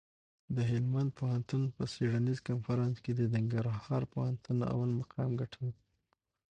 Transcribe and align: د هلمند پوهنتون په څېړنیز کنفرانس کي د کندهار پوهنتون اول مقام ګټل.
د 0.55 0.57
هلمند 0.71 1.09
پوهنتون 1.19 1.61
په 1.75 1.83
څېړنیز 1.93 2.39
کنفرانس 2.49 2.95
کي 3.03 3.11
د 3.15 3.21
کندهار 3.33 4.03
پوهنتون 4.13 4.57
اول 4.73 4.91
مقام 5.01 5.29
ګټل. 5.41 5.67